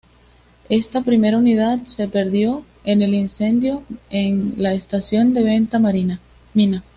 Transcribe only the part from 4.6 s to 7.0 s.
estación de Venta Mina.